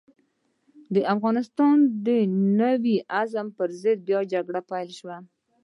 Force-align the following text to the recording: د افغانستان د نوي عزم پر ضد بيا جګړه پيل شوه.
د 0.93 0.97
افغانستان 1.13 1.75
د 2.05 2.07
نوي 2.59 2.95
عزم 3.19 3.47
پر 3.57 3.69
ضد 3.81 3.99
بيا 4.07 4.19
جګړه 4.33 4.61
پيل 4.69 4.89
شوه. 4.99 5.17